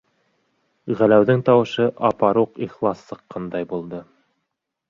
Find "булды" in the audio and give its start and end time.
3.75-4.05